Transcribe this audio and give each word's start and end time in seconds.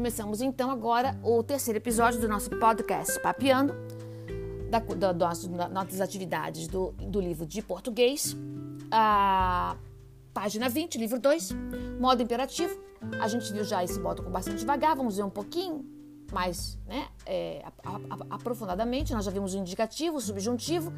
começamos 0.00 0.40
então 0.40 0.70
agora 0.70 1.14
o 1.22 1.42
terceiro 1.42 1.76
episódio 1.76 2.18
do 2.18 2.26
nosso 2.26 2.48
podcast 2.48 3.20
Papiando, 3.20 3.74
da, 4.70 4.78
da, 4.78 5.12
das 5.12 5.46
nossas 5.46 6.00
atividades 6.00 6.66
do, 6.66 6.92
do 6.92 7.20
livro 7.20 7.44
de 7.44 7.60
português, 7.60 8.34
a 8.90 9.76
página 10.32 10.70
20, 10.70 10.96
livro 10.96 11.20
2, 11.20 11.50
modo 12.00 12.22
imperativo. 12.22 12.80
A 13.20 13.28
gente 13.28 13.52
viu 13.52 13.62
já 13.62 13.84
esse 13.84 14.00
modo 14.00 14.22
com 14.22 14.30
bastante 14.30 14.60
devagar, 14.60 14.96
vamos 14.96 15.18
ver 15.18 15.22
um 15.22 15.28
pouquinho 15.28 15.84
mais 16.32 16.78
né, 16.86 17.06
é, 17.26 17.62
a, 17.84 17.90
a, 17.90 18.36
aprofundadamente. 18.36 19.12
Nós 19.12 19.26
já 19.26 19.30
vimos 19.30 19.52
o 19.52 19.58
indicativo, 19.58 20.16
o 20.16 20.20
subjuntivo, 20.22 20.94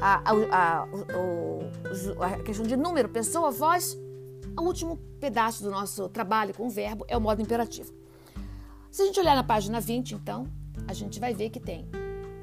a, 0.00 0.22
a, 0.52 2.38
questão 2.44 2.64
de 2.64 2.76
número, 2.76 3.08
pessoa, 3.08 3.50
voz. 3.50 3.98
O 4.56 4.62
último 4.62 4.96
pedaço 5.18 5.64
do 5.64 5.72
nosso 5.72 6.08
trabalho 6.08 6.54
com 6.54 6.68
o 6.68 6.70
verbo 6.70 7.04
é 7.08 7.16
o 7.16 7.20
modo 7.20 7.42
imperativo. 7.42 8.03
Se 8.94 9.02
a 9.02 9.06
gente 9.06 9.18
olhar 9.18 9.34
na 9.34 9.42
página 9.42 9.80
20, 9.80 10.14
então, 10.14 10.46
a 10.86 10.94
gente 10.94 11.18
vai 11.18 11.34
ver 11.34 11.50
que 11.50 11.58
tem 11.58 11.84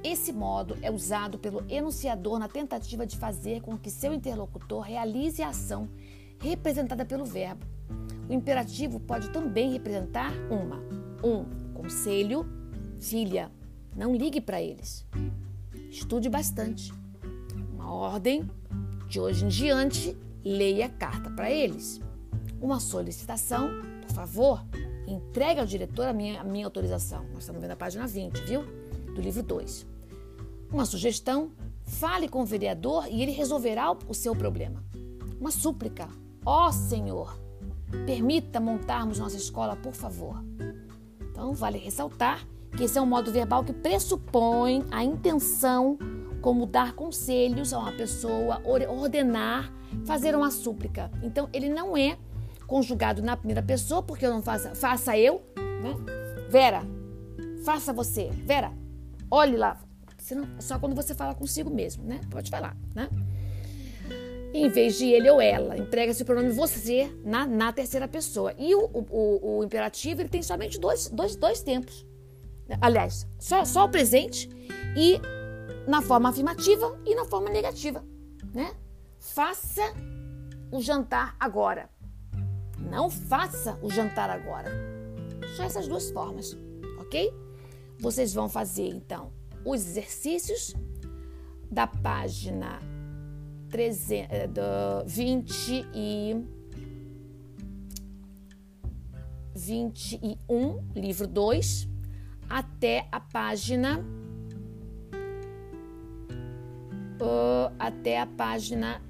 esse 0.03 0.33
modo 0.33 0.77
é 0.81 0.91
usado 0.91 1.39
pelo 1.39 1.63
enunciador 1.69 2.39
na 2.39 2.49
tentativa 2.49 3.07
de 3.07 3.15
fazer 3.15 3.61
com 3.61 3.77
que 3.77 3.89
seu 3.89 4.13
interlocutor 4.13 4.81
realize 4.81 5.41
a 5.41 5.47
ação 5.47 5.87
representada 6.41 7.05
pelo 7.05 7.23
verbo. 7.23 7.65
O 8.27 8.33
imperativo 8.33 8.99
pode 8.99 9.29
também 9.29 9.71
representar 9.71 10.33
uma, 10.49 10.83
um 11.25 11.45
conselho, 11.73 12.45
filha, 12.99 13.49
não 13.95 14.13
ligue 14.13 14.41
para 14.41 14.61
eles. 14.61 15.07
Estude 15.89 16.27
bastante. 16.27 16.91
Uma 17.73 17.93
ordem, 17.93 18.45
de 19.07 19.21
hoje 19.21 19.45
em 19.45 19.47
diante, 19.47 20.17
leia 20.43 20.87
a 20.87 20.89
carta 20.89 21.29
para 21.29 21.49
eles. 21.49 22.01
Uma 22.59 22.81
solicitação, 22.81 23.69
por 24.01 24.13
favor, 24.13 24.61
entregue 25.11 25.59
ao 25.59 25.65
diretor 25.65 26.07
a 26.07 26.13
minha, 26.13 26.41
a 26.41 26.43
minha 26.43 26.65
autorização. 26.65 27.23
Nós 27.33 27.39
estamos 27.39 27.61
vendo 27.61 27.71
a 27.71 27.75
página 27.75 28.07
20, 28.07 28.41
viu? 28.41 28.63
Do 29.13 29.21
livro 29.21 29.43
2. 29.43 29.85
Uma 30.71 30.85
sugestão, 30.85 31.51
fale 31.83 32.27
com 32.27 32.41
o 32.41 32.45
vereador 32.45 33.07
e 33.09 33.21
ele 33.21 33.31
resolverá 33.31 33.91
o 33.91 34.13
seu 34.13 34.35
problema. 34.35 34.83
Uma 35.39 35.51
súplica, 35.51 36.07
ó 36.45 36.67
oh, 36.67 36.71
Senhor, 36.71 37.37
permita 38.05 38.59
montarmos 38.59 39.19
nossa 39.19 39.35
escola, 39.35 39.75
por 39.75 39.93
favor. 39.93 40.43
Então, 41.31 41.53
vale 41.53 41.77
ressaltar 41.77 42.45
que 42.75 42.83
esse 42.83 42.97
é 42.97 43.01
um 43.01 43.05
modo 43.05 43.31
verbal 43.31 43.63
que 43.63 43.73
pressupõe 43.73 44.85
a 44.91 45.03
intenção 45.03 45.97
como 46.41 46.65
dar 46.65 46.93
conselhos 46.93 47.73
a 47.73 47.79
uma 47.79 47.91
pessoa, 47.91 48.61
ordenar, 48.65 49.71
fazer 50.05 50.35
uma 50.35 50.49
súplica. 50.49 51.11
Então, 51.21 51.49
ele 51.53 51.69
não 51.69 51.95
é 51.95 52.17
conjugado 52.71 53.21
na 53.21 53.35
primeira 53.35 53.61
pessoa, 53.61 54.01
porque 54.01 54.25
eu 54.25 54.31
não 54.31 54.41
faça, 54.41 54.73
faça 54.73 55.17
eu, 55.17 55.41
né? 55.57 55.93
Vera, 56.49 56.83
faça 57.65 57.91
você. 57.91 58.29
Vera, 58.45 58.71
olhe 59.29 59.57
lá. 59.57 59.77
Senão, 60.17 60.47
só 60.57 60.79
quando 60.79 60.95
você 60.95 61.13
fala 61.13 61.35
consigo 61.35 61.69
mesmo, 61.69 62.05
né? 62.05 62.21
Pode 62.29 62.49
falar, 62.49 62.77
né? 62.95 63.09
Em 64.53 64.69
vez 64.69 64.97
de 64.97 65.05
ele 65.05 65.29
ou 65.29 65.41
ela, 65.41 65.77
emprega-se 65.77 66.23
o 66.23 66.25
pronome 66.25 66.51
você 66.53 67.11
na, 67.25 67.45
na 67.45 67.73
terceira 67.73 68.07
pessoa. 68.07 68.53
E 68.57 68.73
o, 68.73 68.85
o, 68.85 69.57
o, 69.57 69.63
imperativo 69.65 70.21
ele 70.21 70.29
tem 70.29 70.41
somente 70.41 70.79
dois, 70.79 71.09
dois, 71.09 71.35
dois 71.35 71.61
tempos. 71.61 72.05
Aliás, 72.79 73.27
só, 73.37 73.65
só 73.65 73.83
o 73.83 73.89
presente 73.89 74.49
e 74.95 75.19
na 75.89 76.01
forma 76.01 76.29
afirmativa 76.29 76.97
e 77.05 77.15
na 77.15 77.25
forma 77.25 77.49
negativa, 77.49 78.01
né? 78.53 78.73
Faça 79.19 79.93
o 80.71 80.81
jantar 80.81 81.35
agora. 81.37 81.89
Não 82.91 83.09
faça 83.09 83.79
o 83.81 83.89
jantar 83.89 84.29
agora. 84.29 84.69
Só 85.55 85.63
essas 85.63 85.87
duas 85.87 86.11
formas, 86.11 86.57
ok? 86.99 87.33
Vocês 87.97 88.33
vão 88.33 88.49
fazer 88.49 88.89
então 88.89 89.31
os 89.65 89.87
exercícios 89.87 90.75
da 91.71 91.87
página 91.87 92.79
20 95.05 95.87
e 95.95 96.35
21, 99.55 100.91
livro 100.93 101.27
2, 101.27 101.87
até 102.49 103.07
a 103.09 103.21
página 103.21 103.99
uh, 107.21 107.73
até 107.79 108.19
a 108.19 108.25
página 108.25 109.01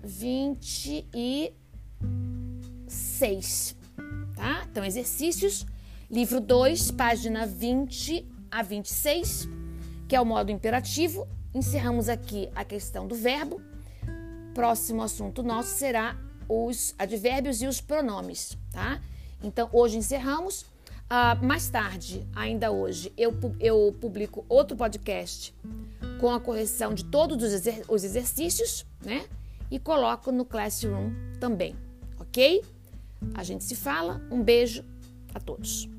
26, 2.92 3.76
tá? 4.36 4.64
Então, 4.70 4.84
exercícios, 4.84 5.66
livro 6.10 6.42
2, 6.42 6.92
página 6.92 7.48
20 7.48 8.28
a 8.52 8.62
26, 8.62 9.48
que 10.10 10.16
é 10.16 10.22
o 10.22 10.26
modo 10.26 10.52
imperativo. 10.52 11.26
Encerramos 11.54 12.10
aqui 12.10 12.50
a 12.54 12.66
questão 12.66 13.08
do 13.08 13.16
verbo. 13.16 13.62
Próximo 14.54 15.02
assunto 15.02 15.42
nosso 15.42 15.70
será 15.70 16.18
os 16.50 16.94
advérbios 17.00 17.62
e 17.62 17.68
os 17.68 17.80
pronomes, 17.80 18.58
tá? 18.72 19.02
Então, 19.42 19.70
hoje 19.72 19.98
encerramos. 19.98 20.64
Uh, 21.10 21.46
mais 21.46 21.70
tarde, 21.70 22.26
ainda 22.34 22.72
hoje, 22.72 23.12
eu, 23.18 23.34
eu 23.60 23.96
publico 24.00 24.46
outro 24.48 24.78
podcast 24.78 25.54
com 26.20 26.32
a 26.32 26.40
correção 26.40 26.94
de 26.94 27.04
todos 27.06 27.44
os, 27.44 27.54
exer 27.54 27.84
os 27.90 28.04
exercícios, 28.04 28.86
né? 29.04 29.26
E 29.70 29.80
coloco 29.80 30.32
no 30.32 30.46
Classroom 30.46 31.12
também, 31.40 31.76
ok? 32.18 32.62
A 33.34 33.44
gente 33.44 33.64
se 33.64 33.76
fala. 33.76 34.22
Um 34.32 34.44
beijo 34.44 34.84
a 35.34 35.40
todos. 35.40 35.90